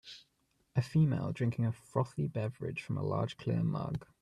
A 0.75 0.81
female 0.81 1.31
drinking 1.31 1.67
a 1.67 1.71
frothy 1.71 2.27
beverage 2.27 2.81
from 2.81 2.97
a 2.97 3.03
large 3.03 3.37
clear 3.37 3.61
mug. 3.61 4.03